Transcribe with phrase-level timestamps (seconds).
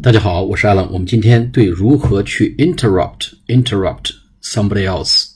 [0.00, 0.88] 大家好，我是 Alan。
[0.90, 5.26] 我们今天对如何去 interrupt interrupt somebody else，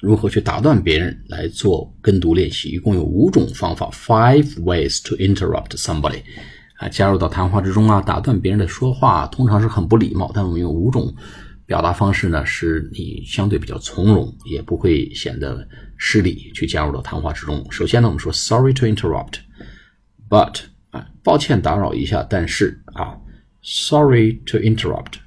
[0.00, 6.22] 如何去打断别人来做跟读练习，一共有五种方法，five ways to interrupt somebody。
[6.78, 10.30] 啊，加入到谈话之中啊，打断别人的说话，通常是很不礼貌。
[10.34, 11.14] 但我们用五种
[11.66, 17.62] 表达方式呢，使你相对比较从容，也不会显得失礼，去加入到谈话之中。
[17.70, 23.14] 首先呢，我们说 Sorry to interrupt，but 啊，抱歉打扰一下，但是啊。
[23.61, 25.19] Sorry to interrupt,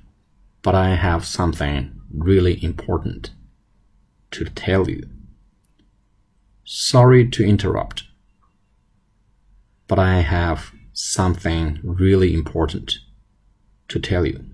[0.63, 3.31] but I have something really important
[4.31, 5.09] to tell you.
[6.65, 8.05] Sorry to interrupt,
[9.87, 12.99] but I have something really important
[13.89, 14.45] to tell you.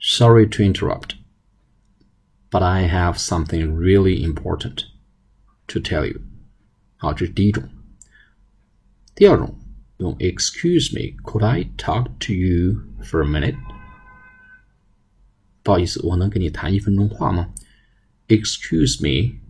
[0.00, 1.16] Sorry to interrupt,
[2.50, 4.86] but I have something really important
[5.68, 6.22] to tell you.
[6.96, 7.68] 好，这是第一种。
[9.14, 9.58] 第二种
[9.98, 13.56] 用 Excuse me, could I talk to you for a minute？
[15.62, 17.52] 不好意思，我能跟你谈一分钟话吗？
[18.28, 19.40] Excuse me,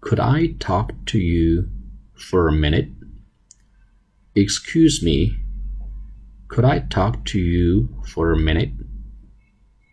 [0.00, 1.68] could I talk to you
[2.14, 2.90] for a minute?
[4.34, 5.36] Excuse me,
[6.48, 8.72] could I talk to you for a minute?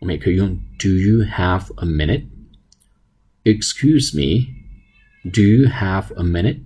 [0.00, 2.26] 我们也可以用 Do you have a minute?
[3.44, 4.48] Excuse me,
[5.30, 6.60] do you have a minute?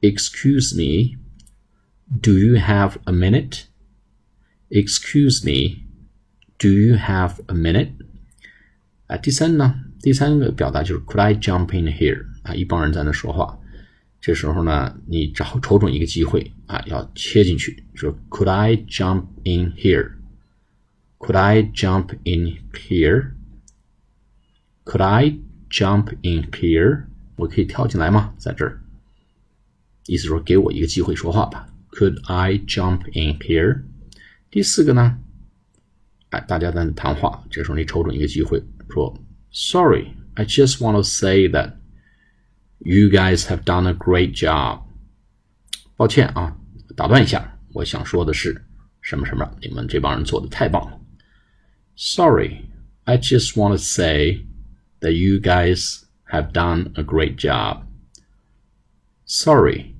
[0.00, 1.18] Excuse me,
[2.20, 3.66] do you have a minute?
[4.68, 5.84] Excuse me.
[6.58, 7.92] Do you have a minute?
[9.06, 12.26] 啊，第三呢，第三个表达就是 Could I jump in here？
[12.42, 13.58] 啊，一帮人在那说话，
[14.20, 23.32] 这时候呢，你找瞅准一个机会啊，要切进去，说 Could I jump in here？Could I jump in here？Could
[25.02, 27.04] I jump in here？
[27.36, 28.34] 我可以跳进来吗？
[28.38, 28.80] 在这儿，
[30.06, 31.68] 意思说给我一个机会说话吧。
[31.90, 33.82] could I jump in here？
[34.50, 35.18] 第四个呢？
[36.30, 39.20] 哎，大家在谈话，这时候你瞅准一个机会，说：“
[39.52, 41.74] Sorry, I just want to say that
[42.78, 44.82] you guys have done a great job。”
[45.96, 46.56] 抱歉啊，
[46.96, 48.64] 打断一下，我想说的是
[49.00, 50.98] 什么什么，你们这帮人做的太棒了。
[51.96, 52.64] Sorry,
[53.04, 54.46] I just want to say
[55.00, 57.82] that you guys have done a great job.
[59.26, 59.94] Sorry.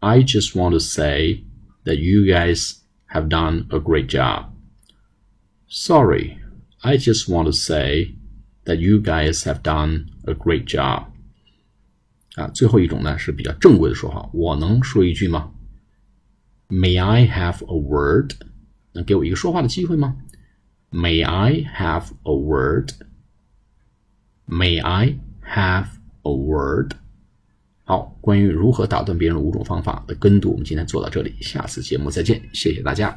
[0.00, 1.44] I just want to say
[1.84, 4.52] that you guys have done a great job.
[5.68, 6.38] Sorry,
[6.82, 8.14] I just want to say
[8.64, 11.06] that you guys have done a great job.
[12.36, 15.52] 啊，最后一种呢是比较正规的说法，我能说一句吗？
[16.68, 18.34] May I have a word？
[18.92, 20.16] 能给我一个说话的机会吗？
[20.90, 22.32] May I have a
[24.48, 25.18] word？May I
[25.54, 25.88] have
[26.22, 26.94] a word？
[27.87, 33.15] 好，关于如何打断别人的五种方法的跟读，我们今天做到这里，下次节目再见，谢谢大家。